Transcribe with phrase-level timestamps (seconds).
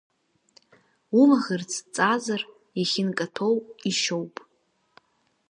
[1.19, 2.41] Улаӷырӡ ҵаазар,
[2.79, 3.49] иахьынкаҭәо
[3.89, 4.35] ишьоуп.